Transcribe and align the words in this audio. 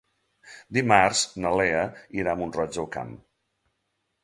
Dimarts 0.77 1.21
na 1.43 1.51
Lea 1.61 1.85
irà 2.23 2.33
a 2.35 2.41
Mont-roig 2.41 2.75
del 2.81 2.91
Camp. 2.99 3.15